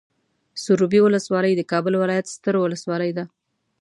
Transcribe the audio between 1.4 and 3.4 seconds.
د کابل ولايت ستر ولسوالي ده.